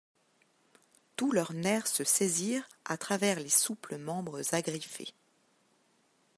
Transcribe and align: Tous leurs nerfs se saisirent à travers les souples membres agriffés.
Tous 1.15 1.31
leurs 1.31 1.53
nerfs 1.53 1.85
se 1.85 2.03
saisirent 2.03 2.67
à 2.85 2.97
travers 2.97 3.39
les 3.39 3.49
souples 3.49 3.99
membres 3.99 4.55
agriffés. 4.55 5.13